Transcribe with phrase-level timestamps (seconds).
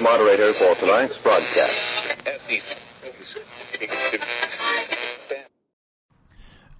[0.00, 1.74] moderator for tonight's broadcast.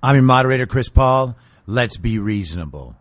[0.02, 1.36] I'm your moderator, Chris Paul.
[1.66, 2.96] Let's be reasonable.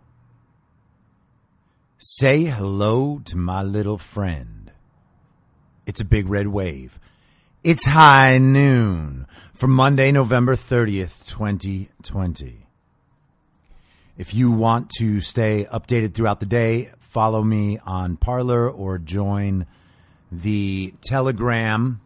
[1.98, 4.72] Say hello to my little friend.
[5.86, 7.00] It's a big red wave.
[7.64, 12.68] It's high noon for Monday, November 30th, 2020.
[14.18, 19.66] If you want to stay updated throughout the day, follow me on Parler or join
[20.42, 22.02] the Telegram.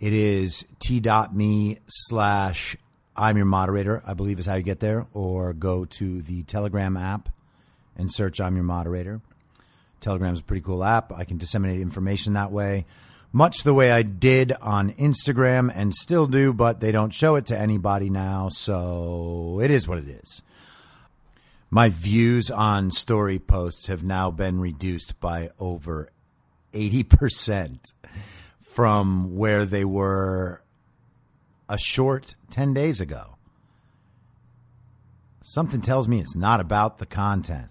[0.00, 2.76] It is t.me slash
[3.16, 6.96] I'm your moderator, I believe is how you get there, or go to the Telegram
[6.96, 7.28] app
[7.96, 9.20] and search I'm your moderator.
[10.00, 11.12] Telegram is a pretty cool app.
[11.12, 12.84] I can disseminate information that way,
[13.32, 17.46] much the way I did on Instagram and still do, but they don't show it
[17.46, 20.42] to anybody now, so it is what it is.
[21.70, 26.10] My views on story posts have now been reduced by over
[26.76, 27.94] 80%
[28.60, 30.62] from where they were
[31.68, 33.36] a short 10 days ago.
[35.42, 37.68] Something tells me it's not about the content.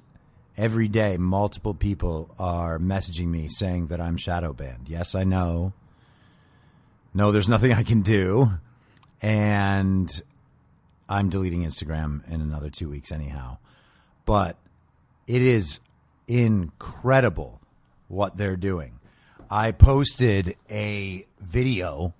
[0.58, 4.88] Every day, multiple people are messaging me saying that I'm shadow banned.
[4.88, 5.74] Yes, I know.
[7.14, 8.52] No, there's nothing I can do.
[9.22, 10.10] And
[11.08, 13.58] I'm deleting Instagram in another two weeks, anyhow.
[14.26, 14.58] But
[15.28, 15.80] it is
[16.28, 17.62] incredible
[18.08, 19.00] what they're doing.
[19.50, 22.14] I posted a video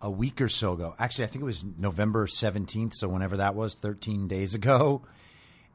[0.00, 0.94] a week or so ago.
[0.98, 5.02] Actually, I think it was November 17th, so whenever that was, 13 days ago.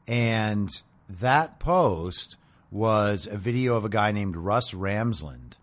[0.06, 0.68] And
[1.08, 2.36] that post
[2.70, 5.54] was a video of a guy named Russ Ramsland.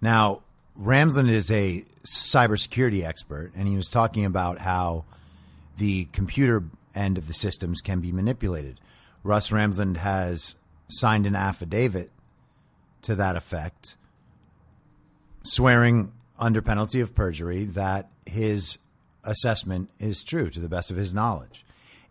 [0.00, 0.42] Now,
[0.80, 5.04] Ramsland is a cybersecurity expert, and he was talking about how
[5.76, 6.64] the computer
[6.94, 8.80] end of the systems can be manipulated.
[9.22, 10.56] Russ Ramsland has
[10.94, 12.10] signed an affidavit
[13.02, 13.96] to that effect,
[15.42, 18.78] swearing under penalty of perjury that his
[19.22, 21.64] assessment is true to the best of his knowledge.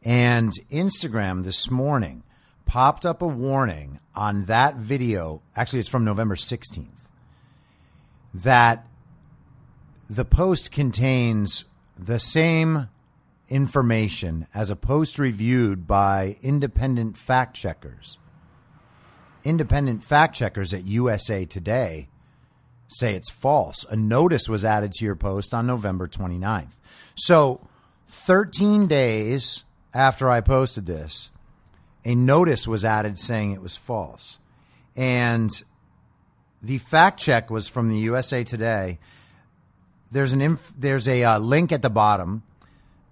[0.04, 2.24] And Instagram this morning
[2.66, 5.42] popped up a warning on that video.
[5.56, 7.08] Actually, it's from November 16th.
[8.34, 8.86] That
[10.10, 11.66] the post contains
[11.98, 12.90] the same
[13.50, 18.18] information as a post reviewed by independent fact checkers.
[19.44, 22.08] Independent fact checkers at USA Today
[22.88, 23.86] say it's false.
[23.90, 26.78] A notice was added to your post on November 29th.
[27.16, 27.68] So,
[28.08, 31.32] 13 days after I posted this,
[32.06, 34.40] a notice was added saying it was false.
[34.96, 35.50] And
[36.62, 39.00] the fact check was from the USA Today.
[40.12, 42.44] There's an inf- there's a uh, link at the bottom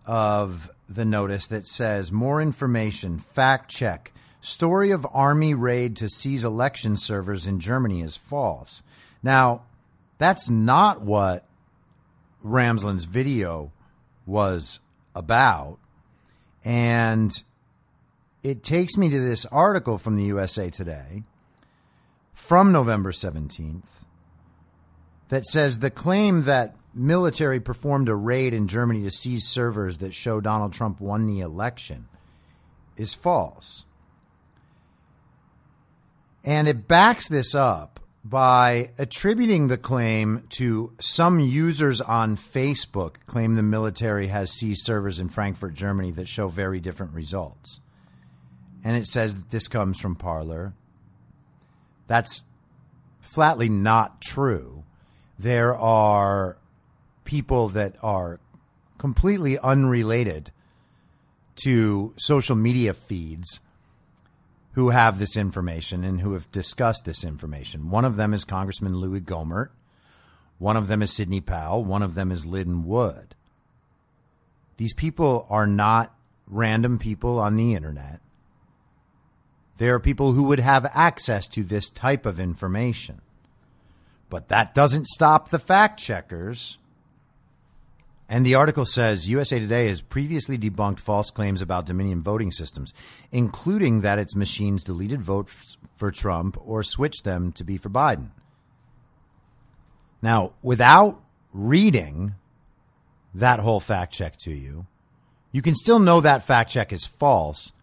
[0.05, 4.11] of the notice that says more information, fact check.
[4.41, 8.81] Story of army raid to seize election servers in Germany is false.
[9.21, 9.61] Now,
[10.17, 11.45] that's not what
[12.41, 13.71] Ramsland's video
[14.25, 14.79] was
[15.15, 15.77] about.
[16.65, 17.31] And
[18.41, 21.23] it takes me to this article from the USA Today
[22.33, 24.05] from November 17th
[25.29, 30.15] that says the claim that military performed a raid in Germany to seize servers that
[30.15, 32.07] show Donald Trump won the election
[32.97, 33.85] is false.
[36.43, 43.55] And it backs this up by attributing the claim to some users on Facebook claim
[43.55, 47.79] the military has seized servers in Frankfurt, Germany that show very different results.
[48.83, 50.73] And it says that this comes from Parler.
[52.07, 52.45] That's
[53.19, 54.83] flatly not true.
[55.37, 56.57] There are
[57.23, 58.39] people that are
[58.97, 60.51] completely unrelated
[61.63, 63.61] to social media feeds
[64.73, 67.89] who have this information and who have discussed this information.
[67.89, 69.69] One of them is Congressman Louis Gohmert.
[70.57, 71.83] One of them is Sidney Powell.
[71.83, 73.35] One of them is Lyndon Wood.
[74.77, 76.15] These people are not
[76.47, 78.19] random people on the internet.
[79.77, 83.21] They are people who would have access to this type of information.
[84.29, 86.77] But that doesn't stop the fact checkers
[88.31, 92.93] and the article says USA Today has previously debunked false claims about Dominion voting systems,
[93.29, 98.29] including that its machines deleted votes for Trump or switched them to be for Biden.
[100.21, 102.35] Now, without reading
[103.33, 104.87] that whole fact check to you,
[105.51, 107.73] you can still know that fact check is false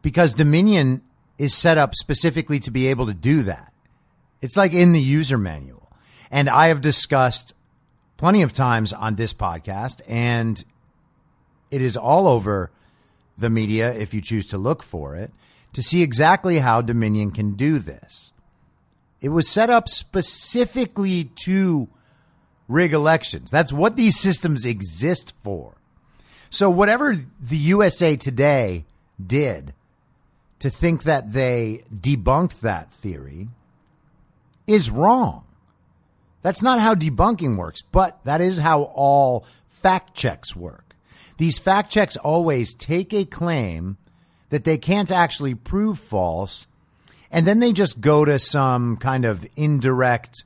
[0.00, 1.02] because Dominion
[1.38, 3.72] is set up specifically to be able to do that.
[4.40, 5.90] It's like in the user manual.
[6.30, 7.52] And I have discussed
[8.16, 10.64] plenty of times on this podcast, and
[11.70, 12.70] it is all over
[13.36, 15.32] the media if you choose to look for it
[15.74, 18.32] to see exactly how Dominion can do this.
[19.20, 21.88] It was set up specifically to
[22.68, 23.50] rig elections.
[23.50, 25.74] That's what these systems exist for.
[26.50, 28.84] So, whatever the USA Today
[29.24, 29.74] did
[30.60, 33.48] to think that they debunked that theory
[34.66, 35.43] is wrong.
[36.44, 40.94] That's not how debunking works, but that is how all fact checks work.
[41.38, 43.96] These fact checks always take a claim
[44.50, 46.66] that they can't actually prove false,
[47.30, 50.44] and then they just go to some kind of indirect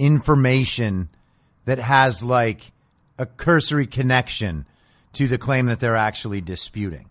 [0.00, 1.10] information
[1.64, 2.72] that has like
[3.18, 4.66] a cursory connection
[5.12, 7.06] to the claim that they're actually disputing.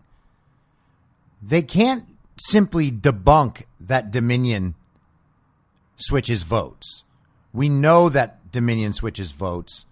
[1.42, 2.04] They can't
[2.38, 4.74] simply debunk that Dominion
[5.96, 7.04] switches votes.
[7.52, 9.86] We know that Dominion switches votes.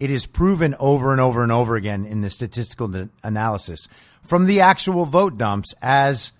[0.00, 3.88] It is proven over and over and over again in the statistical analysis
[4.22, 6.32] from the actual vote dumps as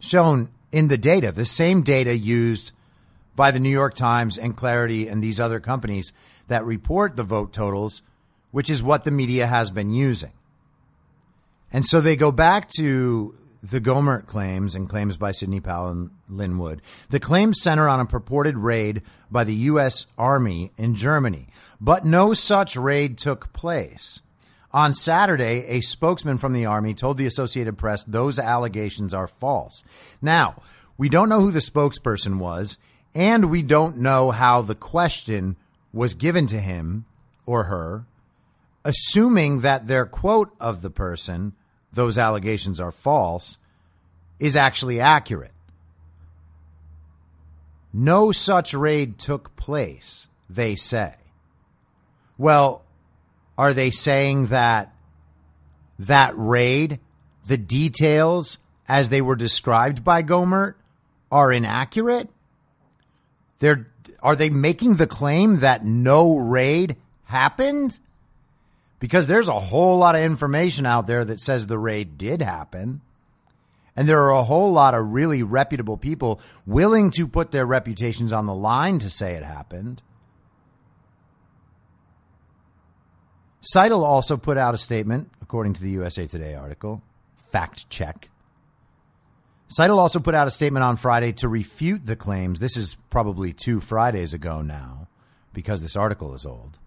[0.00, 2.72] shown in the data, the same data used
[3.36, 6.12] by the New York Times and Clarity and these other companies
[6.48, 8.02] that report the vote totals,
[8.50, 10.32] which is what the media has been using.
[11.72, 16.10] And so they go back to the Gohmert claims and claims by Sidney Powell and
[16.28, 16.82] Lin Wood.
[17.10, 20.06] The claims center on a purported raid by the U.S.
[20.18, 21.46] Army in Germany,
[21.80, 24.22] but no such raid took place.
[24.72, 29.84] On Saturday, a spokesman from the Army told the Associated Press those allegations are false.
[30.20, 30.60] Now,
[30.98, 32.78] we don't know who the spokesperson was,
[33.14, 35.56] and we don't know how the question
[35.92, 37.04] was given to him
[37.44, 38.06] or her,
[38.84, 41.52] assuming that their quote of the person
[41.92, 43.58] those allegations are false
[44.38, 45.52] is actually accurate.
[47.92, 51.14] No such raid took place, they say.
[52.38, 52.82] Well,
[53.58, 54.94] are they saying that
[55.98, 56.98] that raid,
[57.46, 58.58] the details
[58.88, 60.74] as they were described by Gohmert,
[61.30, 62.30] are inaccurate?
[63.58, 63.86] They're,
[64.20, 67.98] are they making the claim that no raid happened?
[69.02, 73.00] Because there's a whole lot of information out there that says the raid did happen.
[73.96, 78.32] And there are a whole lot of really reputable people willing to put their reputations
[78.32, 80.04] on the line to say it happened.
[83.74, 87.02] Scytl also put out a statement, according to the USA Today article,
[87.50, 88.30] fact check.
[89.76, 92.60] Scytl also put out a statement on Friday to refute the claims.
[92.60, 95.08] This is probably two Fridays ago now,
[95.52, 96.78] because this article is old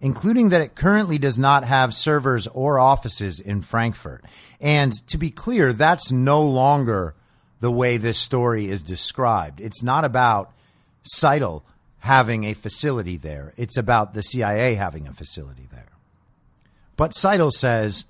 [0.00, 4.24] including that it currently does not have servers or offices in Frankfurt.
[4.60, 7.14] And to be clear, that's no longer
[7.60, 9.60] the way this story is described.
[9.60, 10.52] It's not about
[11.02, 11.62] Scytl
[12.00, 15.88] having a facility there, it's about the CIA having a facility there.
[16.96, 18.06] But Scytl says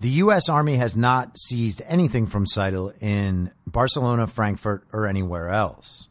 [0.00, 0.48] the U.S.
[0.48, 6.08] Army has not seized anything from Scytl in Barcelona, Frankfurt, or anywhere else.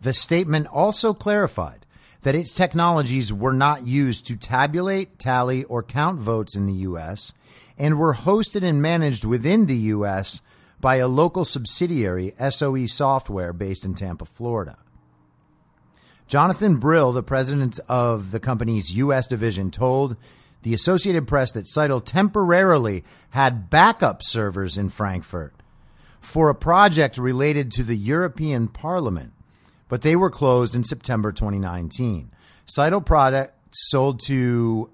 [0.00, 1.81] The statement also clarified
[2.22, 7.32] that its technologies were not used to tabulate, tally, or count votes in the U.S.
[7.76, 10.40] and were hosted and managed within the U.S.
[10.80, 14.78] by a local subsidiary, SOE Software, based in Tampa, Florida.
[16.28, 19.26] Jonathan Brill, the president of the company's U.S.
[19.26, 20.16] division, told
[20.62, 25.54] the Associated Press that Scytl temporarily had backup servers in Frankfurt
[26.20, 29.32] for a project related to the European Parliament,
[29.92, 32.30] but they were closed in September 2019.
[32.64, 33.52] Scytl products
[33.90, 34.90] sold to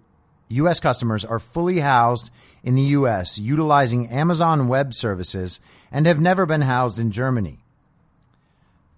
[0.49, 0.81] U.S.
[0.81, 2.31] customers are fully housed
[2.64, 5.61] in the U.S., utilizing Amazon Web Services,
[5.93, 7.61] and have never been housed in Germany.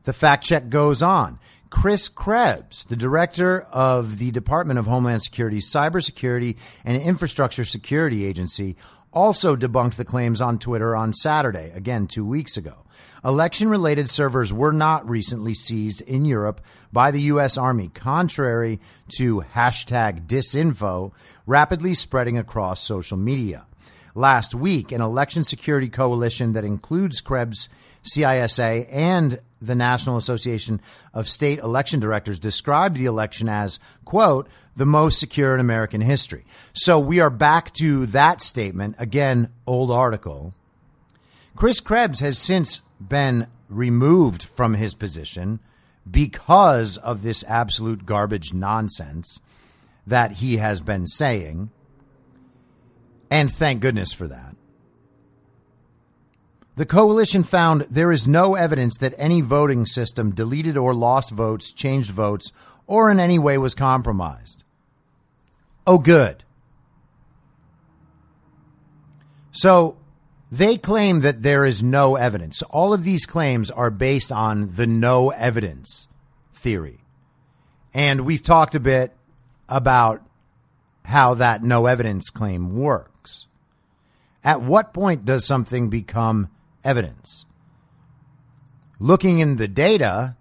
[0.04, 1.38] The fact check goes on.
[1.68, 8.74] Chris Krebs, the director of the Department of Homeland Security's Cybersecurity and Infrastructure Security Agency,
[9.12, 12.84] also debunked the claims on Twitter on Saturday, again, two weeks ago.
[13.24, 16.60] Election related servers were not recently seized in Europe
[16.92, 17.58] by the U.S.
[17.58, 18.80] Army, contrary
[19.16, 21.12] to hashtag disinfo
[21.46, 23.66] rapidly spreading across social media.
[24.14, 27.68] Last week, an election security coalition that includes Krebs,
[28.02, 30.80] CISA, and the National Association
[31.12, 36.44] of State Election Directors described the election as, quote, the most secure in American history.
[36.72, 38.96] So we are back to that statement.
[38.98, 40.54] Again, old article.
[41.56, 45.60] Chris Krebs has since been removed from his position
[46.10, 49.40] because of this absolute garbage nonsense
[50.06, 51.70] that he has been saying.
[53.30, 54.56] And thank goodness for that.
[56.80, 61.74] The coalition found there is no evidence that any voting system deleted or lost votes,
[61.74, 62.52] changed votes,
[62.86, 64.64] or in any way was compromised.
[65.86, 66.42] Oh, good.
[69.50, 69.98] So
[70.50, 72.62] they claim that there is no evidence.
[72.70, 76.08] All of these claims are based on the no evidence
[76.54, 77.00] theory.
[77.92, 79.14] And we've talked a bit
[79.68, 80.22] about
[81.04, 83.48] how that no evidence claim works.
[84.42, 86.48] At what point does something become
[86.84, 87.46] evidence.
[88.98, 90.36] Looking in the data,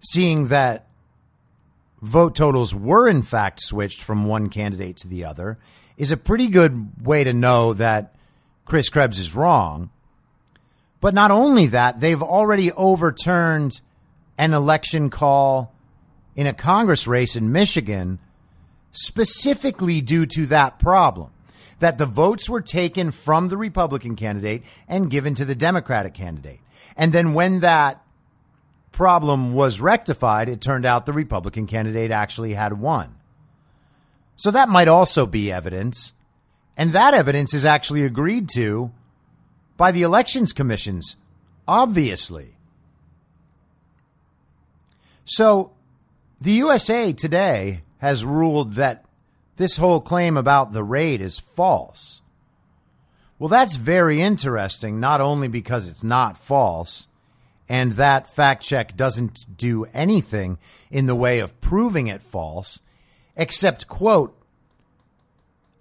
[0.00, 0.86] seeing that
[2.00, 5.58] vote totals were in fact switched from one candidate to the other
[5.96, 8.14] is a pretty good way to know that
[8.64, 9.90] Chris Krebs is wrong.
[11.00, 13.80] But not only that, they've already overturned
[14.38, 15.74] an election call
[16.36, 18.18] in a Congress race in Michigan
[18.92, 21.30] specifically due to that problem
[21.80, 26.60] that the votes were taken from the Republican candidate and given to the Democratic candidate.
[26.96, 28.02] And then when that
[28.92, 33.16] problem was rectified, it turned out the Republican candidate actually had won.
[34.36, 36.12] So that might also be evidence.
[36.76, 38.92] And that evidence is actually agreed to
[39.76, 41.16] by the elections commissions,
[41.66, 42.56] obviously.
[45.24, 45.72] So
[46.40, 49.04] the USA Today has ruled that
[49.60, 52.22] this whole claim about the raid is false.
[53.38, 57.08] Well, that's very interesting, not only because it's not false,
[57.68, 60.56] and that fact check doesn't do anything
[60.90, 62.80] in the way of proving it false,
[63.36, 64.34] except quote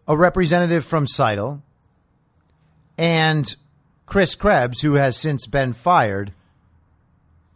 [0.09, 1.61] a representative from Scytl
[2.97, 3.55] and
[4.05, 6.33] Chris Krebs, who has since been fired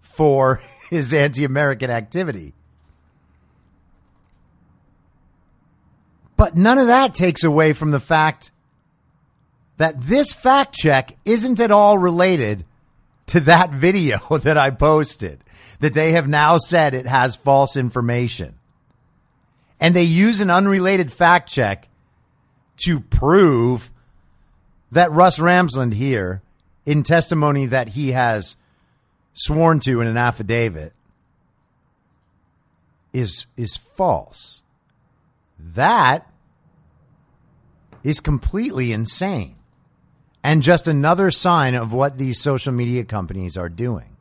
[0.01, 2.53] for his anti American activity.
[6.35, 8.51] But none of that takes away from the fact
[9.77, 12.65] that this fact check isn't at all related
[13.27, 15.43] to that video that I posted,
[15.79, 18.55] that they have now said it has false information.
[19.79, 21.87] And they use an unrelated fact check
[22.85, 23.91] to prove
[24.91, 26.41] that Russ Ramsland here,
[26.85, 28.55] in testimony that he has
[29.33, 30.93] sworn to in an affidavit,
[33.11, 34.62] is, is false.
[35.63, 36.29] That
[38.03, 39.55] is completely insane
[40.43, 44.17] and just another sign of what these social media companies are doing.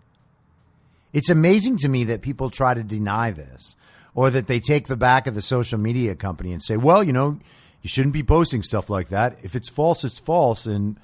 [1.13, 3.77] It's amazing to me that people try to deny this
[4.15, 7.13] or that they take the back of the social media company and say, well, you
[7.13, 7.39] know,
[7.83, 9.39] you shouldn't be posting stuff like that.
[9.43, 10.99] If it's false, it's false, and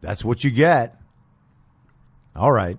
[0.00, 1.00] that's what you get.
[2.36, 2.78] All right.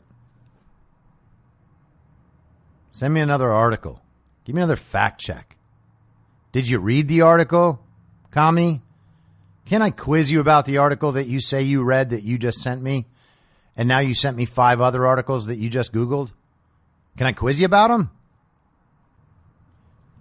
[2.91, 4.01] Send me another article.
[4.45, 5.57] Give me another fact check.
[6.53, 7.83] Did you read the article,
[8.31, 8.81] Kami?
[9.65, 12.59] Can I quiz you about the article that you say you read that you just
[12.59, 13.07] sent me?
[13.75, 16.31] And now you sent me five other articles that you just Googled?
[17.17, 18.11] Can I quiz you about them?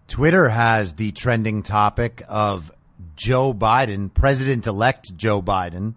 [0.08, 2.72] Twitter has the trending topic of
[3.14, 5.94] Joe Biden, President elect Joe Biden,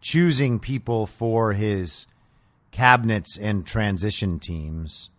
[0.00, 2.06] choosing people for his
[2.70, 5.10] cabinets and transition teams.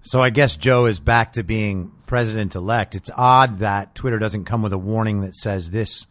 [0.00, 2.94] So I guess Joe is back to being president elect.
[2.94, 6.06] It's odd that Twitter doesn't come with a warning that says this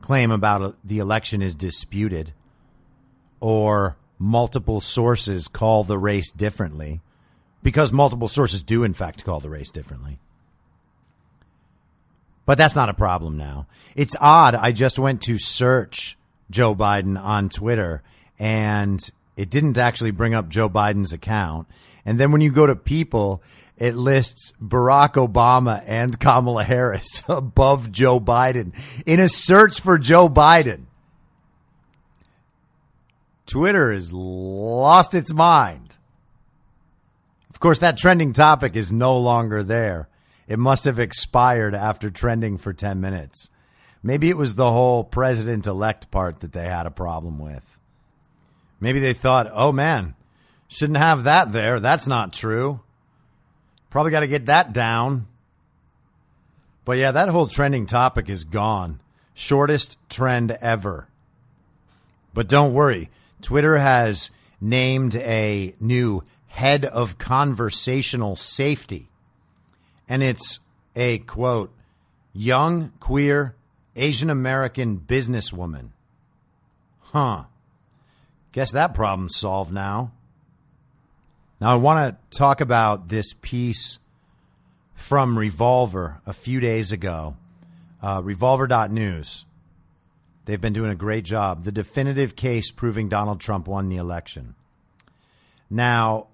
[0.00, 2.32] claim about uh, the election is disputed
[3.40, 7.00] or multiple sources call the race differently
[7.62, 10.18] because multiple sources do, in fact, call the race differently.
[12.44, 13.66] But that's not a problem now.
[13.96, 14.54] It's odd.
[14.54, 16.16] I just went to search
[16.48, 18.02] Joe Biden on Twitter
[18.38, 19.00] and
[19.36, 21.66] it didn't actually bring up Joe Biden's account.
[22.04, 23.42] And then when you go to people,
[23.76, 28.72] it lists Barack Obama and Kamala Harris above Joe Biden
[29.04, 30.84] in a search for Joe Biden.
[33.46, 35.96] Twitter has lost its mind.
[37.50, 40.08] Of course, that trending topic is no longer there.
[40.48, 43.50] It must have expired after trending for 10 minutes.
[44.02, 47.76] Maybe it was the whole president elect part that they had a problem with.
[48.78, 50.14] Maybe they thought, oh man,
[50.68, 51.80] shouldn't have that there.
[51.80, 52.80] That's not true.
[53.90, 55.26] Probably got to get that down.
[56.84, 59.00] But yeah, that whole trending topic is gone.
[59.34, 61.08] Shortest trend ever.
[62.32, 63.10] But don't worry,
[63.42, 69.08] Twitter has named a new head of conversational safety.
[70.08, 70.60] And it's
[70.94, 71.74] a quote,
[72.32, 73.54] young, queer,
[73.96, 75.88] Asian American businesswoman.
[77.00, 77.44] Huh.
[78.52, 80.12] Guess that problem's solved now.
[81.60, 83.98] Now, I want to talk about this piece
[84.94, 87.36] from Revolver a few days ago.
[88.02, 89.46] Uh, Revolver.news.
[90.44, 91.64] They've been doing a great job.
[91.64, 94.54] The definitive case proving Donald Trump won the election.
[95.70, 96.28] Now,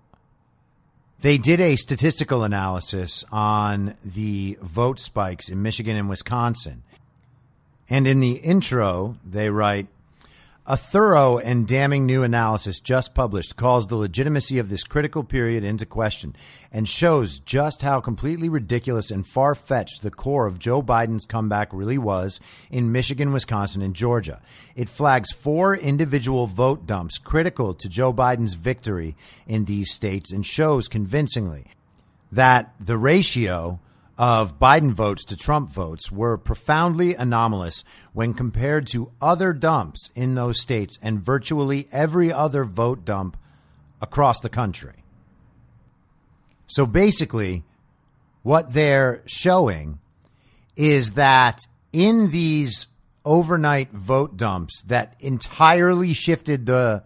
[1.21, 6.83] they did a statistical analysis on the vote spikes in Michigan and Wisconsin.
[7.89, 9.87] And in the intro, they write
[10.65, 15.65] a thorough and damning new analysis just published calls the legitimacy of this critical period
[15.65, 16.37] into question
[16.71, 21.73] and shows just how completely ridiculous and far fetched the core of Joe Biden's comeback
[21.73, 22.39] really was
[22.71, 24.41] in Michigan, Wisconsin, and Georgia.
[24.77, 29.17] It flags four individual vote dumps critical to Joe Biden's victory
[29.49, 31.67] in these states and shows convincingly
[32.31, 33.81] that the ratio
[34.23, 40.37] of Biden votes to Trump votes were profoundly anomalous when compared to other dumps in
[40.37, 43.37] those states and virtually every other vote dump
[44.01, 45.03] across the country.
[46.69, 47.65] So basically,
[48.45, 49.99] what they're showing
[50.77, 51.59] is that
[51.93, 52.87] in these
[53.25, 57.03] overnight vote dumps that entirely shifted the,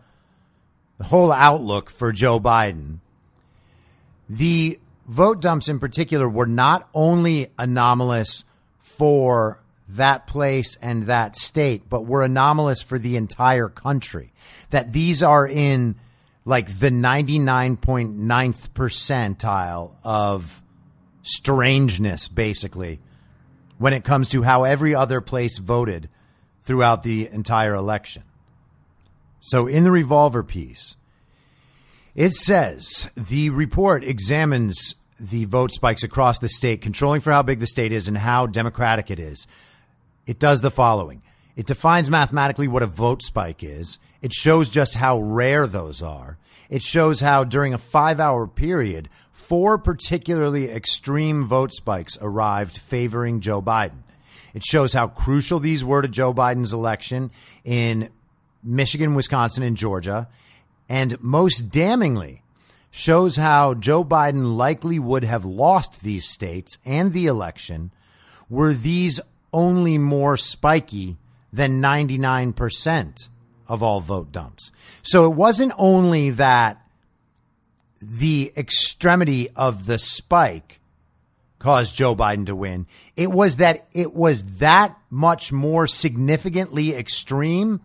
[0.99, 2.99] the whole outlook for Joe Biden,
[4.29, 8.45] the vote dumps in particular were not only anomalous
[8.81, 14.33] for that place and that state, but were anomalous for the entire country.
[14.71, 15.97] That these are in
[16.45, 20.62] like the 99.9th percentile of
[21.23, 23.01] strangeness, basically,
[23.79, 26.09] when it comes to how every other place voted
[26.62, 28.23] throughout the entire election.
[29.40, 30.97] So in the revolver piece,
[32.17, 37.61] it says the report examines the vote spikes across the state, controlling for how big
[37.61, 39.47] the state is and how democratic it is.
[40.27, 41.23] It does the following
[41.57, 46.37] it defines mathematically what a vote spike is, it shows just how rare those are.
[46.69, 53.41] It shows how during a five hour period, four particularly extreme vote spikes arrived favoring
[53.41, 54.03] Joe Biden.
[54.53, 57.31] It shows how crucial these were to Joe Biden's election
[57.65, 58.11] in
[58.63, 60.29] Michigan, Wisconsin, and Georgia
[60.88, 62.42] and most damningly
[62.90, 67.90] shows how Joe Biden likely would have lost these states and the election
[68.49, 69.20] were these
[69.53, 71.16] only more spiky
[71.53, 73.29] than 99%
[73.68, 74.72] of all vote dumps.
[75.03, 76.81] So it wasn't only that
[78.01, 80.81] the extremity of the spike
[81.59, 82.87] caused Joe Biden to win.
[83.16, 87.81] It was that it was that much more significantly extreme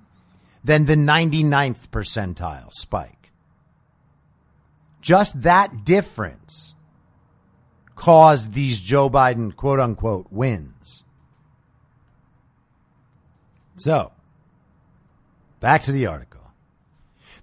[0.63, 3.31] than the 99th percentile spike.
[5.01, 6.75] Just that difference
[7.95, 11.03] caused these Joe Biden quote unquote wins.
[13.75, 14.11] So,
[15.59, 16.41] back to the article.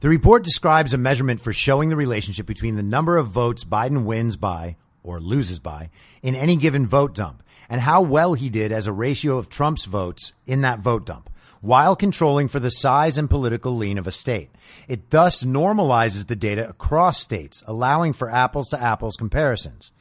[0.01, 4.05] The report describes a measurement for showing the relationship between the number of votes Biden
[4.05, 5.91] wins by or loses by
[6.23, 9.85] in any given vote dump and how well he did as a ratio of Trump's
[9.85, 11.29] votes in that vote dump
[11.61, 14.51] while controlling for the size and political lean of a state.
[14.89, 19.93] It thus normalizes the data across states, allowing for apples to apples comparisons.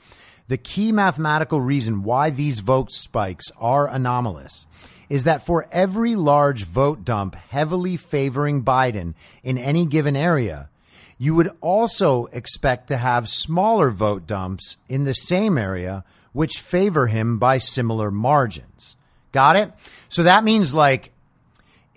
[0.48, 4.66] The key mathematical reason why these vote spikes are anomalous
[5.10, 10.70] is that for every large vote dump heavily favoring Biden in any given area,
[11.18, 17.08] you would also expect to have smaller vote dumps in the same area which favor
[17.08, 18.96] him by similar margins.
[19.32, 19.72] Got it?
[20.10, 21.12] So that means like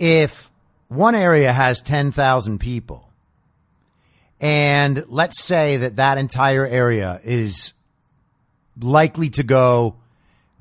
[0.00, 0.50] if
[0.88, 3.06] one area has 10,000 people
[4.40, 7.74] And let's say that that entire area is
[8.80, 9.96] likely to go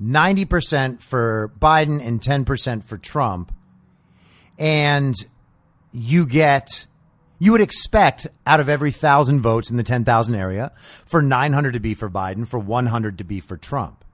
[0.00, 3.52] 90% for Biden and 10% for Trump.
[4.58, 5.14] And
[5.92, 6.86] you get,
[7.38, 10.72] you would expect out of every thousand votes in the 10,000 area
[11.06, 14.04] for 900 to be for Biden, for 100 to be for Trump.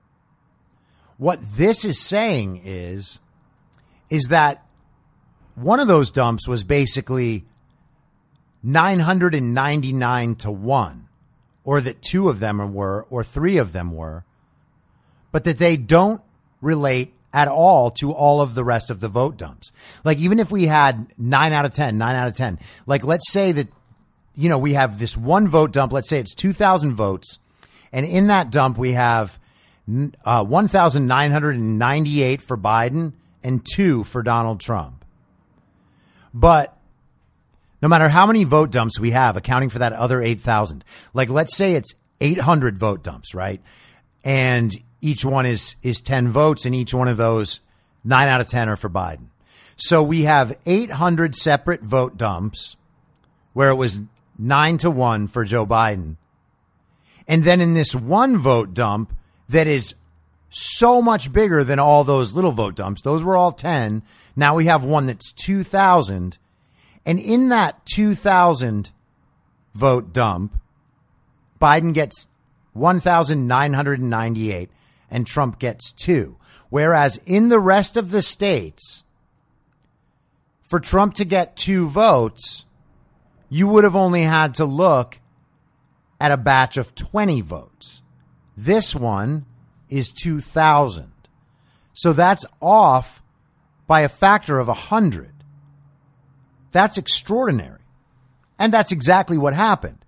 [1.19, 3.19] What this is saying is,
[4.11, 4.66] is that
[5.57, 7.45] one of those dumps was basically
[8.63, 11.09] 999 to 1,
[11.65, 14.25] or that two of them were, or three of them were,
[15.33, 16.21] but that they don't
[16.61, 19.73] relate at all to all of the rest of the vote dumps.
[20.05, 23.31] Like, even if we had 9 out of 10, 9 out of 10, like, let's
[23.31, 23.69] say that,
[24.35, 27.39] you know, we have this one vote dump, let's say it's 2,000 votes,
[27.93, 29.39] and in that dump we have
[30.25, 34.96] uh, 1,998 for Biden and two for Donald Trump.
[36.37, 36.77] But
[37.81, 41.57] no matter how many vote dumps we have, accounting for that other 8,000, like let's
[41.57, 43.63] say it's 800 vote dumps, right?
[44.23, 44.71] And
[45.01, 47.61] each one is, is 10 votes, and each one of those,
[48.05, 49.29] nine out of 10 are for Biden.
[49.77, 52.77] So we have 800 separate vote dumps
[53.55, 54.03] where it was
[54.39, 56.17] nine to one for Joe Biden.
[57.27, 59.17] And then in this one vote dump
[59.49, 59.95] that is
[60.49, 64.03] so much bigger than all those little vote dumps, those were all 10.
[64.35, 66.39] Now we have one that's 2,000.
[67.05, 68.91] And in that 2,000
[69.75, 70.59] vote dump,
[71.61, 72.29] Biden gets
[72.73, 74.71] 1,998
[75.11, 76.37] and Trump gets two.
[76.69, 79.05] Whereas in the rest of the states,
[80.63, 82.65] for Trump to get two votes,
[83.49, 85.21] you would have only had to look
[86.21, 88.03] at a batch of 20 votes.
[88.57, 89.47] This one
[89.89, 91.13] is 2,000.
[91.93, 93.23] So that's off
[93.87, 95.33] by a factor of 100.
[96.73, 97.81] That's extraordinary.
[98.59, 99.99] And that's exactly what happened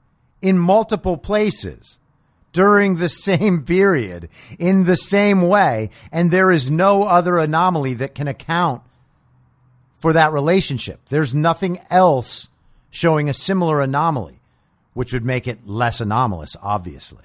[0.41, 1.99] in multiple places
[2.53, 5.91] during the same period in the same way.
[6.11, 8.83] And there is no other anomaly that can account
[9.97, 11.01] for that relationship.
[11.09, 12.49] There's nothing else
[12.91, 14.41] showing a similar anomaly,
[14.95, 17.25] which would make it less anomalous, obviously.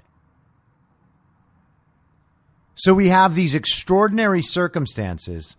[2.76, 5.58] So we have these extraordinary circumstances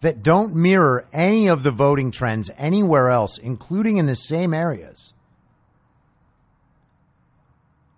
[0.00, 5.14] that don't mirror any of the voting trends anywhere else, including in the same areas.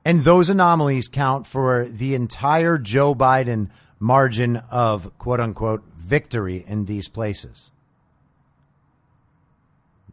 [0.04, 6.86] And those anomalies count for the entire Joe Biden margin of quote unquote victory in
[6.86, 7.70] these places.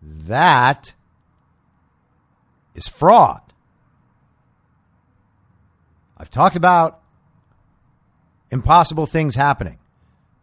[0.02, 0.94] That
[2.76, 3.42] is fraud.
[6.18, 7.02] I've talked about
[8.52, 9.78] impossible things happening.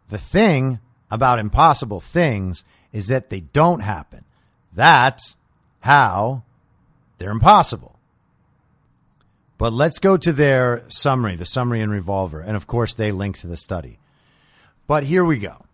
[0.09, 4.25] The thing about impossible things is that they don't happen.
[4.73, 5.37] That's
[5.81, 6.43] how
[7.19, 7.99] they're impossible.
[9.59, 12.41] But let's go to their summary, the summary and revolver.
[12.41, 13.99] And of course, they link to the study.
[14.87, 15.65] But here we go.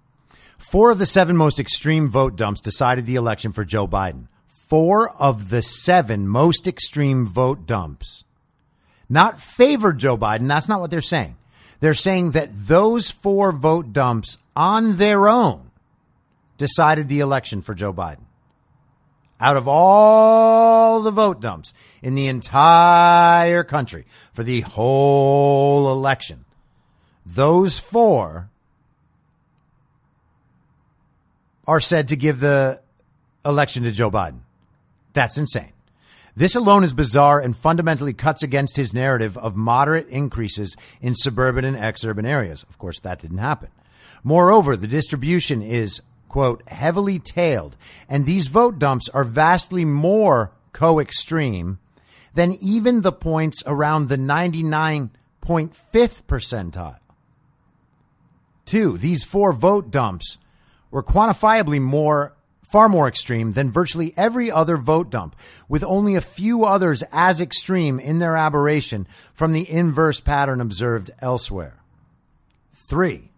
[0.56, 4.28] Four of the seven most extreme vote dumps decided the election for Joe Biden.
[4.46, 8.24] Four of the seven most extreme vote dumps
[9.12, 10.48] not favored Joe Biden.
[10.48, 11.36] That's not what they're saying.
[11.82, 15.72] They're saying that those four vote dumps on their own
[16.56, 18.26] decided the election for Joe Biden
[19.40, 26.44] out of all the vote dumps in the entire country for the whole election,
[27.26, 28.48] those four
[31.66, 32.80] are said to give the
[33.44, 34.42] election to Joe Biden.
[35.14, 35.71] That's insane.
[36.34, 41.64] This alone is bizarre and fundamentally cuts against his narrative of moderate increases in suburban
[41.64, 42.64] and exurban areas.
[42.64, 43.68] Of course, that didn't happen.
[44.24, 46.00] Moreover, the distribution is
[46.32, 47.76] quote, heavily tailed.
[48.08, 51.78] And these vote dumps are vastly more co extreme
[52.34, 55.10] than even the points around the 99.5th
[56.22, 56.98] percentile.
[58.64, 60.38] Two, these four vote dumps
[60.90, 62.34] were quantifiably more
[62.72, 65.36] far more extreme than virtually every other vote dump,
[65.68, 71.10] with only a few others as extreme in their aberration from the inverse pattern observed
[71.20, 71.82] elsewhere.
[72.72, 73.30] Three,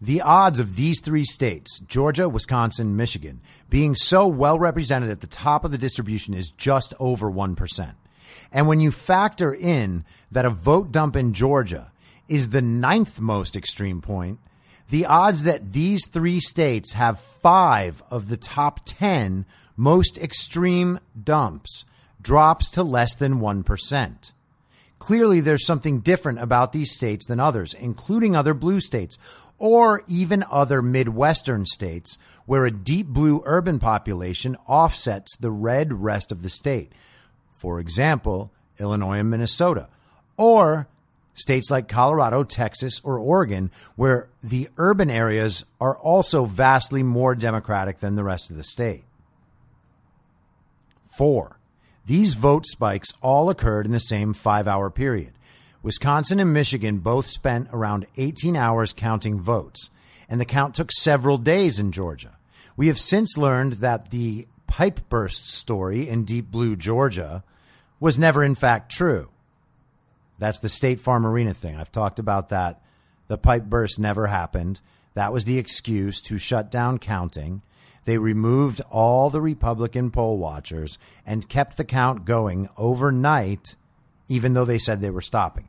[0.00, 5.28] the odds of these three states, Georgia, Wisconsin, Michigan, being so well represented at the
[5.28, 7.94] top of the distribution is just over 1%.
[8.50, 11.92] And when you factor in that a vote dump in Georgia
[12.26, 14.40] is the ninth most extreme point,
[14.92, 21.86] the odds that these three states have five of the top 10 most extreme dumps
[22.20, 24.32] drops to less than 1%.
[24.98, 29.16] Clearly, there's something different about these states than others, including other blue states,
[29.56, 36.30] or even other Midwestern states where a deep blue urban population offsets the red rest
[36.30, 36.92] of the state.
[37.50, 39.88] For example, Illinois and Minnesota,
[40.36, 40.86] or
[41.34, 48.00] states like Colorado, Texas, or Oregon, where the urban areas are also vastly more Democratic
[48.00, 49.04] than the rest of the state.
[51.16, 51.58] Four,
[52.06, 55.32] these vote spikes all occurred in the same five hour period.
[55.82, 59.90] Wisconsin and Michigan both spent around 18 hours counting votes,
[60.28, 62.36] and the count took several days in Georgia.
[62.76, 67.44] We have since learned that the pipe burst story in Deep Blue, Georgia,
[68.00, 69.28] was never in fact true.
[70.42, 71.76] That's the State Farm Arena thing.
[71.76, 72.82] I've talked about that.
[73.28, 74.80] The pipe burst never happened.
[75.14, 77.62] That was the excuse to shut down counting.
[78.06, 83.76] They removed all the Republican poll watchers and kept the count going overnight,
[84.26, 85.68] even though they said they were stopping.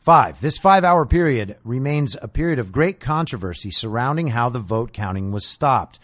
[0.00, 4.92] Five, this five hour period remains a period of great controversy surrounding how the vote
[4.92, 6.00] counting was stopped.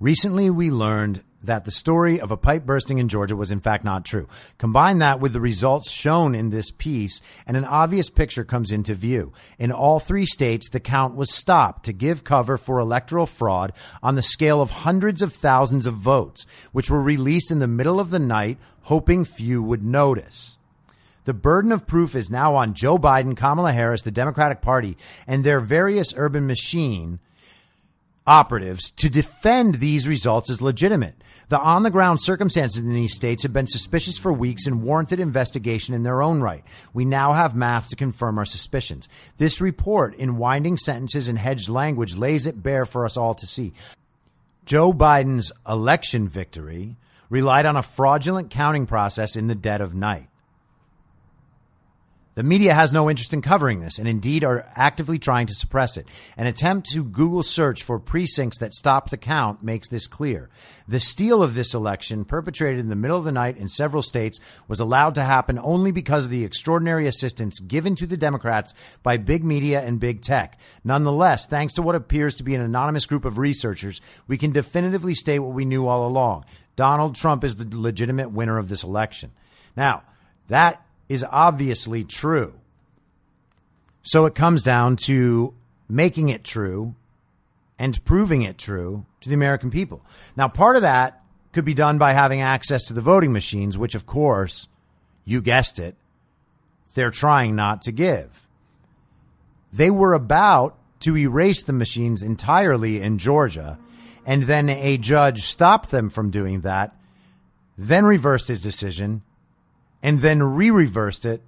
[0.00, 3.84] Recently, we learned that the story of a pipe bursting in Georgia was in fact
[3.84, 4.26] not true.
[4.58, 8.94] Combine that with the results shown in this piece, and an obvious picture comes into
[8.94, 9.32] view.
[9.58, 13.72] In all three states, the count was stopped to give cover for electoral fraud
[14.02, 18.00] on the scale of hundreds of thousands of votes, which were released in the middle
[18.00, 20.56] of the night, hoping few would notice.
[21.24, 24.96] The burden of proof is now on Joe Biden, Kamala Harris, the Democratic Party,
[25.26, 27.20] and their various urban machine
[28.26, 31.14] operatives to defend these results as legitimate.
[31.48, 35.18] The on the ground circumstances in these states have been suspicious for weeks and warranted
[35.18, 36.62] investigation in their own right.
[36.92, 39.08] We now have math to confirm our suspicions.
[39.38, 43.46] This report, in winding sentences and hedged language, lays it bare for us all to
[43.46, 43.72] see.
[44.66, 46.96] Joe Biden's election victory
[47.30, 50.28] relied on a fraudulent counting process in the dead of night.
[52.38, 55.96] The media has no interest in covering this and indeed are actively trying to suppress
[55.96, 56.06] it.
[56.36, 60.48] An attempt to Google search for precincts that stopped the count makes this clear.
[60.86, 64.38] The steal of this election, perpetrated in the middle of the night in several states,
[64.68, 68.72] was allowed to happen only because of the extraordinary assistance given to the Democrats
[69.02, 70.60] by big media and big tech.
[70.84, 75.14] Nonetheless, thanks to what appears to be an anonymous group of researchers, we can definitively
[75.14, 76.44] state what we knew all along.
[76.76, 79.32] Donald Trump is the legitimate winner of this election.
[79.76, 80.04] Now,
[80.46, 82.54] that is obviously true.
[84.02, 85.54] So it comes down to
[85.88, 86.94] making it true
[87.78, 90.04] and proving it true to the American people.
[90.36, 93.94] Now, part of that could be done by having access to the voting machines, which,
[93.94, 94.68] of course,
[95.24, 95.96] you guessed it,
[96.94, 98.46] they're trying not to give.
[99.72, 103.78] They were about to erase the machines entirely in Georgia,
[104.26, 106.94] and then a judge stopped them from doing that,
[107.76, 109.22] then reversed his decision
[110.02, 111.42] and then re reversed it.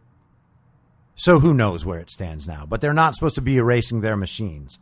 [1.14, 2.64] So who knows where it stands now?
[2.66, 4.78] But they're not supposed to be erasing their machines.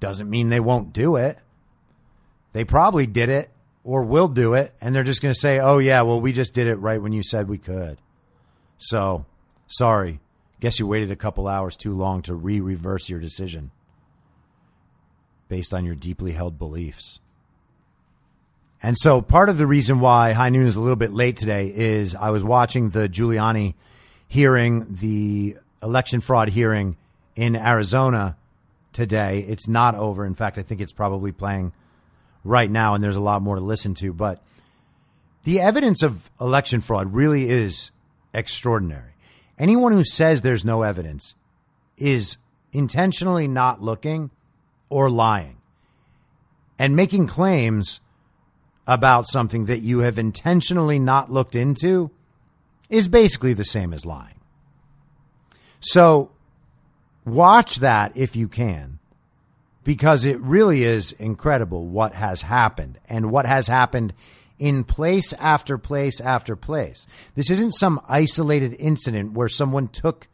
[0.00, 1.38] Doesn't mean they won't do it.
[2.52, 3.50] They probably did it
[3.84, 6.54] or will do it, and they're just going to say, oh, yeah, well, we just
[6.54, 7.98] did it right when you said we could.
[8.78, 9.26] So,
[9.68, 10.20] sorry.
[10.58, 13.70] Guess you waited a couple hours too long to re reverse your decision
[15.48, 17.20] based on your deeply held beliefs.
[18.82, 21.72] And so part of the reason why High Noon is a little bit late today
[21.74, 23.74] is I was watching the Giuliani
[24.28, 26.96] hearing, the election fraud hearing
[27.34, 28.36] in Arizona
[28.92, 29.44] today.
[29.48, 30.24] It's not over.
[30.24, 31.72] In fact, I think it's probably playing
[32.44, 34.12] right now, and there's a lot more to listen to.
[34.12, 34.42] But
[35.44, 37.92] the evidence of election fraud really is
[38.32, 39.12] extraordinary.
[39.58, 41.34] Anyone who says there's no evidence
[41.96, 42.36] is
[42.72, 44.30] intentionally not looking
[44.88, 45.56] or lying
[46.78, 48.00] and making claims
[48.86, 52.10] about something that you have intentionally not looked into
[52.88, 54.40] is basically the same as lying.
[55.80, 56.30] So
[57.24, 58.98] watch that if you can,
[59.84, 64.14] because it really is incredible what has happened and what has happened
[64.58, 67.06] in place after place after place.
[67.34, 70.28] This isn't some isolated incident where someone took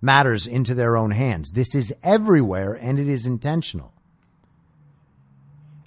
[0.00, 1.52] matters into their own hands.
[1.52, 3.91] This is everywhere and it is intentional.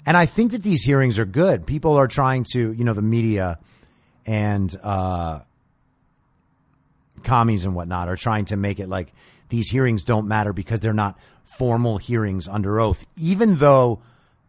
[0.05, 1.65] And I think that these hearings are good.
[1.65, 3.59] People are trying to, you know, the media
[4.25, 5.39] and uh,
[7.23, 9.11] commies and whatnot are trying to make it like
[9.49, 11.17] these hearings don't matter because they're not
[11.57, 14.01] formal hearings under oath, even though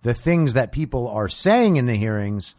[0.03, 2.55] the things that people are saying in the hearings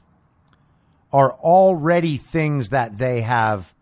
[1.12, 3.74] are already things that they have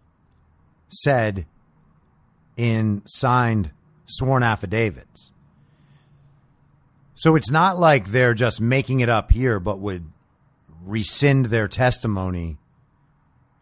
[0.89, 1.45] said
[2.55, 3.71] in signed
[4.05, 5.31] sworn affidavits.
[7.15, 10.05] So it's not like they're just making it up here, but would
[10.83, 12.57] rescind their testimony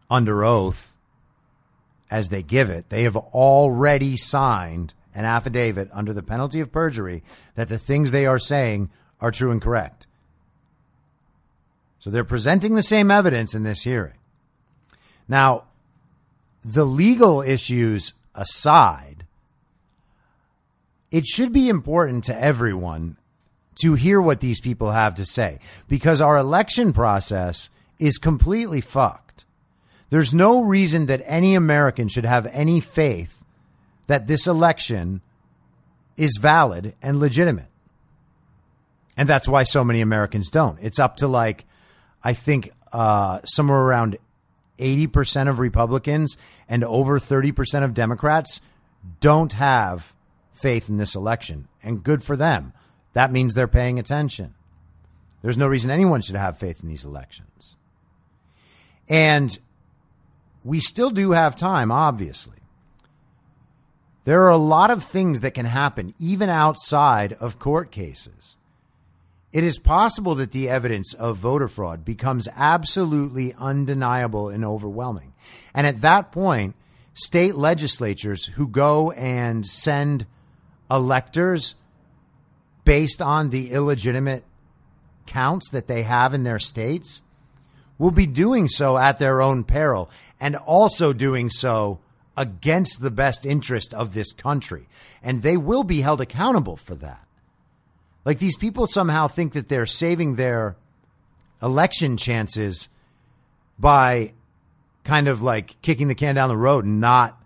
[0.10, 0.96] under oath
[2.10, 2.90] as they give it.
[2.90, 7.24] They have already signed an affidavit under the penalty of perjury
[7.56, 8.90] that the things they are saying
[9.22, 10.08] are true and correct.
[12.00, 14.18] So they're presenting the same evidence in this hearing.
[15.28, 15.66] Now,
[16.66, 19.26] the legal issues aside,
[21.12, 23.18] it should be important to everyone
[23.82, 29.46] to hear what these people have to say because our election process is completely fucked.
[30.10, 33.44] There's no reason that any American should have any faith
[34.08, 35.22] that this election
[36.18, 37.68] is valid and legitimate.
[39.18, 40.80] And that's why so many Americans don't.
[40.82, 41.66] It's up to like,
[42.24, 44.18] I think, uh, somewhere around
[44.80, 48.62] 80% of Republicans and over 30% of Democrats
[49.20, 50.14] don't have
[50.54, 51.68] faith in this election.
[51.84, 52.74] And good for them.
[53.14, 54.54] That means they're paying attention.
[55.42, 57.76] There's no reason anyone should have faith in these elections.
[59.10, 59.58] And
[60.64, 62.58] we still do have time, obviously.
[64.26, 68.56] There are a lot of things that can happen even outside of court cases.
[69.52, 75.34] It is possible that the evidence of voter fraud becomes absolutely undeniable and overwhelming.
[75.74, 76.76] And at that point,
[77.14, 80.26] state legislatures who go and send
[80.90, 81.76] electors
[82.86, 84.44] based on the illegitimate
[85.26, 87.22] counts that they have in their states
[87.98, 92.00] will be doing so at their own peril and also doing so
[92.36, 94.88] against the best interest of this country.
[95.22, 97.26] And they will be held accountable for that.
[98.26, 100.76] Like these people somehow think that they're saving their
[101.62, 102.90] election chances
[103.78, 104.34] by
[105.04, 107.42] kind of like kicking the can down the road and not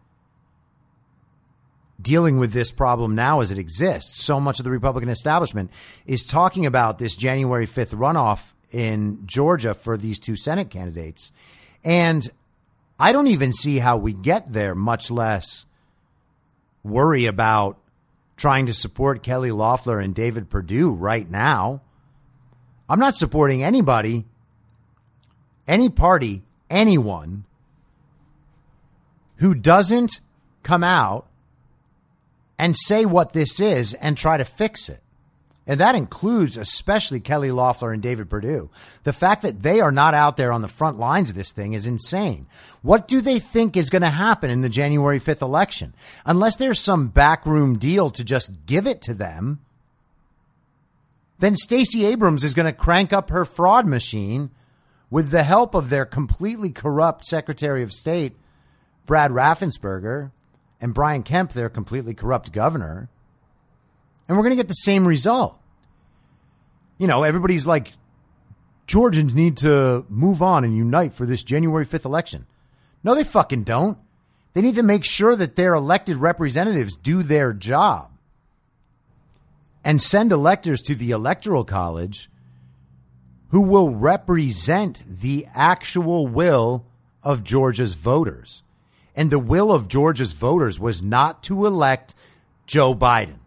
[2.02, 4.24] dealing with this problem now as it exists.
[4.24, 5.72] So much of the Republican establishment
[6.06, 11.32] is talking about this January 5th runoff in Georgia for these two Senate candidates.
[11.84, 12.30] And
[13.00, 15.66] I don't even see how we get there, much less
[16.84, 17.78] worry about
[18.36, 21.82] trying to support Kelly Loeffler and David Perdue right now.
[22.90, 24.26] I'm not supporting anybody,
[25.68, 27.46] any party, anyone
[29.38, 30.20] who doesn't
[30.64, 31.27] come out
[32.60, 35.02] and say what this is and try to fix it.
[35.70, 38.70] And that includes especially Kelly Loeffler and David Perdue.
[39.04, 41.74] The fact that they are not out there on the front lines of this thing
[41.74, 42.48] is insane.
[42.82, 45.94] What do they think is going to happen in the January 5th election?
[46.26, 49.60] Unless there's some backroom deal to just give it to them,
[51.40, 54.52] then Stacey Abrams is going to crank up her fraud machine
[55.10, 58.38] with the help of their completely corrupt Secretary of State,
[59.06, 60.32] Brad Raffensperger,
[60.80, 63.10] and Brian Kemp, their completely corrupt governor
[64.28, 65.58] and we're going to get the same result.
[66.98, 67.94] You know, everybody's like,
[68.86, 72.46] Georgians need to move on and unite for this January 5th election.
[73.04, 73.98] No, they fucking don't.
[74.54, 78.12] They need to make sure that their elected representatives do their job
[79.84, 82.30] and send electors to the Electoral College
[83.50, 86.86] who will represent the actual will
[87.24, 88.64] of Georgia's voters.
[89.18, 92.14] And the will of Georgia's voters was not to elect
[92.68, 93.40] Joe Biden.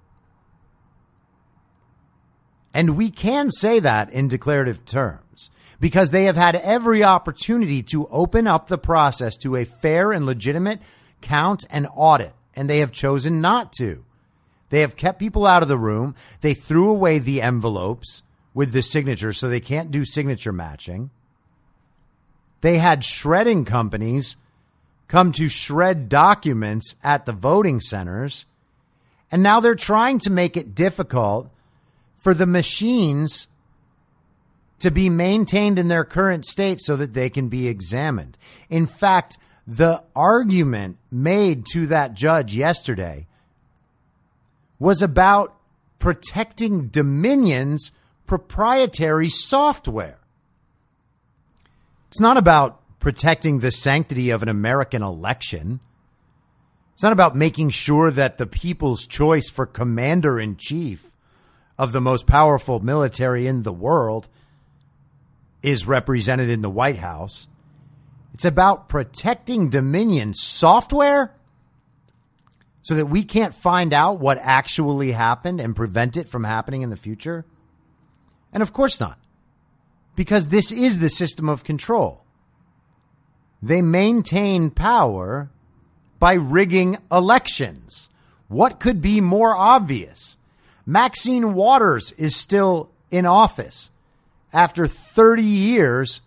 [2.74, 8.06] And we can say that in declarative terms because they have had every opportunity to
[8.08, 10.80] open up the process to a fair and legitimate
[11.20, 14.04] count and audit, and they have chosen not to.
[14.68, 16.14] They have kept people out of the room.
[16.42, 18.22] They threw away the envelopes
[18.54, 21.10] with the signatures, so they can't do signature matching.
[22.60, 24.36] They had shredding companies
[25.10, 28.46] come to shred documents at the voting centers.
[29.32, 31.50] And now they're trying to make it difficult
[32.16, 33.48] for the machines
[34.78, 38.38] to be maintained in their current state so that they can be examined.
[38.68, 43.26] In fact, the argument made to that judge yesterday
[44.78, 45.56] was about
[45.98, 47.90] protecting Dominion's
[48.28, 50.18] proprietary software.
[52.08, 55.80] It's not about protecting the sanctity of an American election.
[56.94, 61.10] It's not about making sure that the people's choice for commander in chief
[61.78, 64.28] of the most powerful military in the world
[65.62, 67.48] is represented in the White House.
[68.34, 71.34] It's about protecting Dominion software
[72.82, 76.90] so that we can't find out what actually happened and prevent it from happening in
[76.90, 77.44] the future?
[78.52, 79.18] And of course not,
[80.16, 82.24] because this is the system of control.
[83.62, 85.50] They maintain power
[86.18, 88.08] by rigging elections.
[88.48, 90.36] What could be more obvious?
[90.86, 93.90] Maxine Waters is still in office
[94.52, 96.20] after 30 years,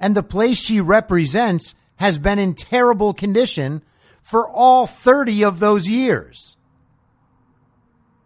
[0.00, 3.82] and the place she represents has been in terrible condition
[4.20, 6.56] for all 30 of those years.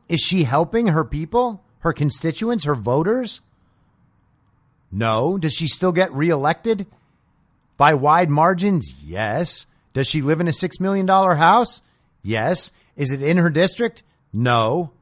[0.09, 3.41] Is she helping her people, her constituents, her voters?
[4.93, 5.39] No.
[5.39, 6.87] Does she still get reelected
[7.79, 9.67] By wide margins, yes.
[9.95, 11.83] Does she live in a $6 million house?
[12.23, 12.71] Yes.
[12.97, 14.03] Is it in her district?
[14.33, 14.93] No.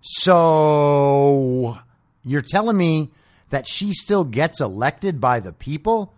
[0.00, 1.78] So
[2.24, 3.10] you're telling me
[3.50, 6.12] that she still gets elected by the people?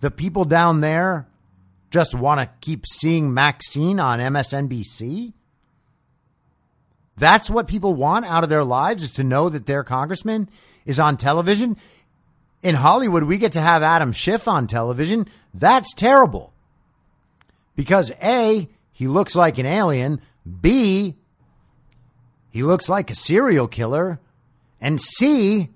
[0.00, 1.26] The people down there
[1.90, 5.32] just want to keep seeing Maxine on MSNBC?
[7.16, 10.48] That's what people want out of their lives is to know that their congressman
[10.86, 11.76] is on television.
[12.62, 15.26] In Hollywood, we get to have Adam Schiff on television.
[15.52, 16.52] That's terrible.
[17.76, 20.20] Because A, he looks like an alien.
[20.60, 21.16] B,
[22.50, 24.20] he looks like a serial killer.
[24.80, 25.70] And C,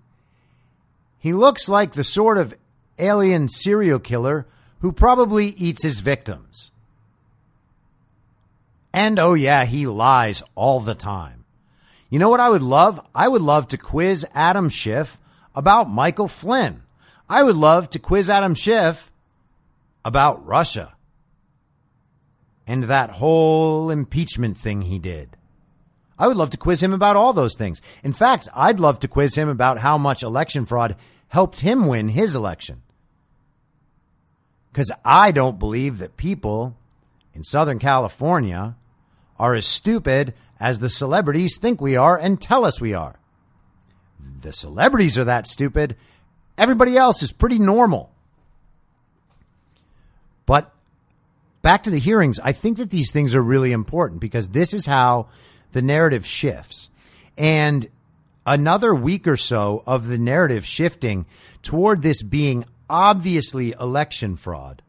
[1.19, 2.55] he looks like the sort of
[2.99, 4.47] alien serial killer
[4.81, 6.71] who probably eats his victims.
[8.95, 11.45] And oh, yeah, he lies all the time.
[12.11, 13.05] You know what I would love?
[13.13, 15.21] I would love to quiz Adam Schiff
[15.53, 16.85] about Michael Flynn.
[17.29, 19.11] I would love to quiz Adam Schiff
[20.05, 20.95] about Russia
[22.69, 25.37] and that whole impeachment thing he did.
[26.17, 27.83] I would love to quiz him about all those things.
[28.05, 30.95] In fact, I'd love to quiz him about how much election fraud
[31.27, 32.83] helped him win his election.
[34.71, 36.77] Because I don't believe that people
[37.35, 38.77] in Southern California
[39.39, 43.17] are as stupid as the celebrities think we are and tell us we are.
[44.43, 45.97] The celebrities are that stupid.
[46.57, 48.11] Everybody else is pretty normal.
[50.47, 50.73] But
[51.63, 54.87] back to the hearings, I think that these things are really important because this is
[54.87, 55.29] how
[55.73, 56.91] the narrative shifts.
[57.37, 57.89] And
[58.47, 61.27] another week or so of the narrative shifting
[61.63, 64.83] toward this being obviously election fraud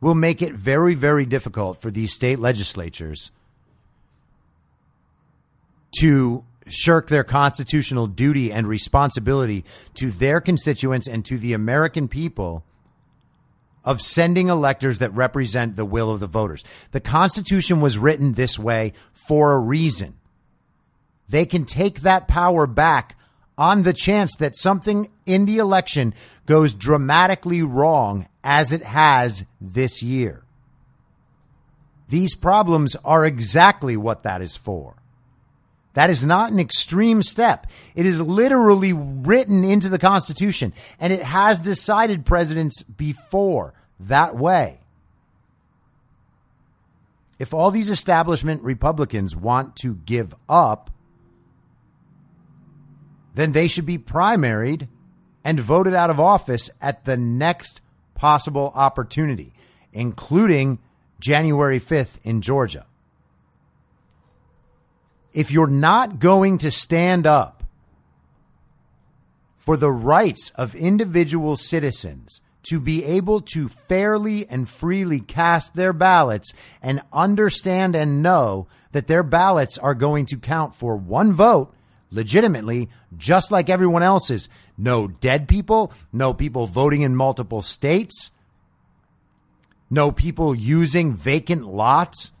[0.00, 3.30] will make it very, very difficult for these state legislatures
[5.98, 12.64] to shirk their constitutional duty and responsibility to their constituents and to the American people
[13.84, 16.62] of sending electors that represent the will of the voters.
[16.92, 20.18] The Constitution was written this way for a reason.
[21.28, 23.16] They can take that power back
[23.58, 26.14] on the chance that something in the election
[26.46, 30.44] goes dramatically wrong as it has this year.
[32.08, 34.94] These problems are exactly what that is for.
[35.94, 37.66] That is not an extreme step.
[37.96, 44.80] It is literally written into the Constitution, and it has decided presidents before that way.
[47.38, 50.90] If all these establishment Republicans want to give up,
[53.38, 54.88] then they should be primaried
[55.44, 57.80] and voted out of office at the next
[58.16, 59.52] possible opportunity,
[59.92, 60.80] including
[61.20, 62.84] January 5th in Georgia.
[65.32, 67.62] If you're not going to stand up
[69.56, 75.92] for the rights of individual citizens to be able to fairly and freely cast their
[75.92, 81.72] ballots and understand and know that their ballots are going to count for one vote
[82.10, 84.48] legitimately, just like everyone else's.
[84.76, 88.30] No dead people, no people voting in multiple states,
[89.90, 92.32] no people using vacant lots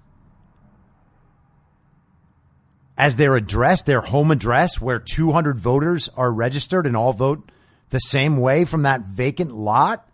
[2.96, 7.50] as their address, their home address, where 200 voters are registered and all vote
[7.90, 10.06] the same way from that vacant lot.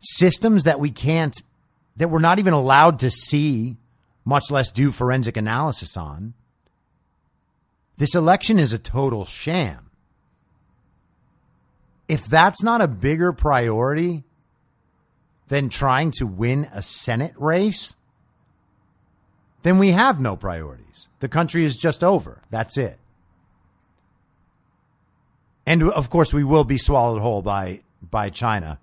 [0.00, 1.34] Systems that we can't,
[1.96, 3.76] that we're not even allowed to see
[4.24, 6.34] much less do forensic analysis on.
[7.96, 9.90] This election is a total sham.
[12.08, 14.24] If that's not a bigger priority
[15.48, 17.96] than trying to win a Senate race,
[19.62, 21.08] then we have no priorities.
[21.20, 22.42] The country is just over.
[22.50, 22.98] That's it.
[25.64, 28.80] And of course, we will be swallowed whole by, by China.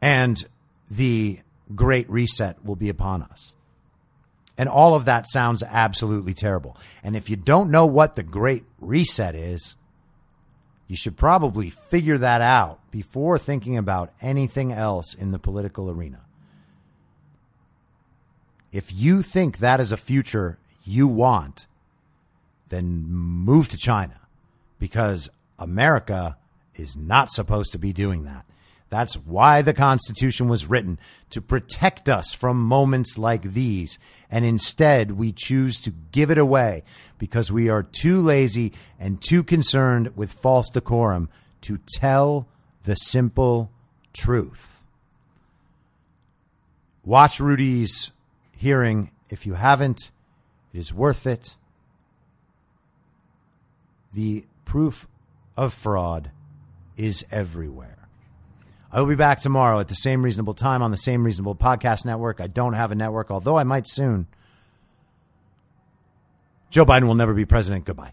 [0.00, 0.42] And
[0.90, 1.40] the
[1.74, 3.54] great reset will be upon us.
[4.58, 6.76] And all of that sounds absolutely terrible.
[7.02, 9.76] And if you don't know what the great reset is,
[10.86, 16.20] you should probably figure that out before thinking about anything else in the political arena.
[18.72, 21.66] If you think that is a future you want,
[22.68, 24.20] then move to China
[24.78, 26.36] because America
[26.74, 28.44] is not supposed to be doing that.
[28.90, 30.98] That's why the Constitution was written
[31.30, 34.00] to protect us from moments like these.
[34.30, 36.82] And instead, we choose to give it away
[37.16, 41.28] because we are too lazy and too concerned with false decorum
[41.62, 42.48] to tell
[42.82, 43.70] the simple
[44.12, 44.84] truth.
[47.04, 48.10] Watch Rudy's
[48.56, 50.10] hearing if you haven't.
[50.74, 51.54] It is worth it.
[54.12, 55.06] The proof
[55.56, 56.32] of fraud
[56.96, 57.99] is everywhere.
[58.92, 62.04] I will be back tomorrow at the same reasonable time on the same reasonable podcast
[62.04, 62.40] network.
[62.40, 64.26] I don't have a network, although I might soon.
[66.70, 67.84] Joe Biden will never be president.
[67.84, 68.12] Goodbye.